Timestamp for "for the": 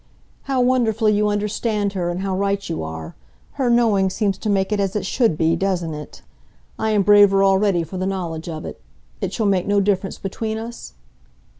7.83-8.07